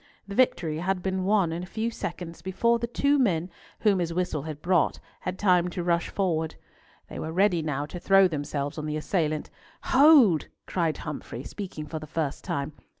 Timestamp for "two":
2.87-3.19